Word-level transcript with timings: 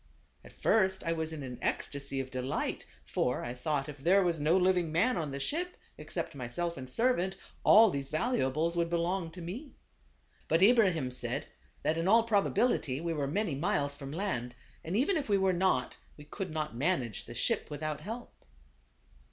At 0.43 0.51
first 0.51 1.03
I 1.03 1.13
was 1.13 1.31
in 1.31 1.43
an 1.43 1.59
ecstasy 1.61 2.19
of 2.19 2.31
de 2.31 2.41
light; 2.41 2.87
for 3.05 3.43
I 3.43 3.53
thought 3.53 3.87
if 3.87 3.99
there 3.99 4.23
was 4.23 4.39
no 4.39 4.57
living 4.57 4.91
man 4.91 5.15
on 5.15 5.29
the 5.29 5.39
ship 5.39 5.77
except 5.95 6.33
myself 6.33 6.75
and 6.75 6.89
servant, 6.89 7.37
all 7.63 7.91
these 7.91 8.09
valuables 8.09 8.75
would 8.75 8.89
belong 8.89 9.29
to 9.29 9.43
me. 9.43 9.75
But 10.47 10.63
Ibrahim 10.63 11.11
said, 11.11 11.45
that 11.83 11.99
in 11.99 12.07
all 12.07 12.23
probability 12.23 12.99
we 12.99 13.13
were 13.13 13.27
many 13.27 13.53
miles 13.53 13.95
from 13.95 14.11
land, 14.11 14.55
and 14.83 14.97
even 14.97 15.17
if 15.17 15.29
we 15.29 15.37
were 15.37 15.53
not, 15.53 15.97
we 16.17 16.23
could 16.25 16.49
not 16.49 16.75
manage 16.75 17.25
the 17.25 17.35
ship 17.35 17.69
without 17.69 18.01
help. 18.01 18.33